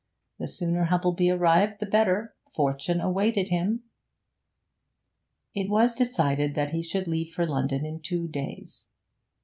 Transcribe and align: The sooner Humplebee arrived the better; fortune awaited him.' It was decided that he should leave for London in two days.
The 0.39 0.47
sooner 0.47 0.85
Humplebee 0.85 1.29
arrived 1.29 1.79
the 1.79 1.85
better; 1.85 2.33
fortune 2.55 2.99
awaited 2.99 3.49
him.' 3.49 3.83
It 5.53 5.69
was 5.69 5.93
decided 5.93 6.55
that 6.55 6.71
he 6.71 6.81
should 6.81 7.07
leave 7.07 7.29
for 7.29 7.45
London 7.45 7.85
in 7.85 7.99
two 7.99 8.27
days. 8.27 8.87